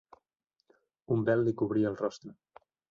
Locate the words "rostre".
2.03-2.37